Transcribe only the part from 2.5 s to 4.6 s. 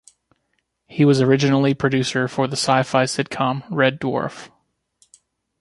sci-fi sitcom "Red Dwarf".